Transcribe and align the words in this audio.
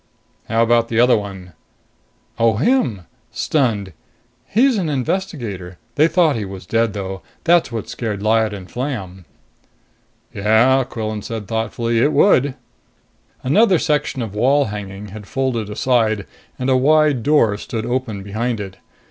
"How 0.49 0.63
about 0.63 0.87
the 0.87 0.99
other 0.99 1.15
one?" 1.15 1.53
"Oh, 2.39 2.55
him. 2.55 3.01
Stunned. 3.31 3.93
He's 4.47 4.75
an 4.79 4.89
investigator. 4.89 5.77
They 5.93 6.07
thought 6.07 6.35
he 6.35 6.43
was 6.43 6.65
dead, 6.65 6.93
though. 6.93 7.21
That's 7.43 7.71
what 7.71 7.87
scared 7.87 8.19
Lyad 8.19 8.51
and 8.51 8.67
Flam." 8.67 9.25
"Yeah," 10.33 10.83
Quillan 10.85 11.21
said 11.21 11.47
thoughtfully. 11.47 11.99
"It 11.99 12.13
would." 12.13 12.55
Another 13.43 13.77
section 13.77 14.23
of 14.23 14.33
wall 14.33 14.65
hanging 14.73 15.09
had 15.09 15.27
folded 15.27 15.69
aside, 15.69 16.25
and 16.57 16.67
a 16.71 16.75
wide 16.75 17.21
door 17.21 17.55
stood 17.57 17.85
open 17.85 18.23
behind 18.23 18.59
it. 18.59 18.77